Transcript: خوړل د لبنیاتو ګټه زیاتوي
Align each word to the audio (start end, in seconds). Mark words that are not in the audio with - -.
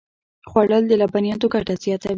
خوړل 0.49 0.83
د 0.87 0.91
لبنیاتو 1.01 1.45
ګټه 1.53 1.73
زیاتوي 1.83 2.09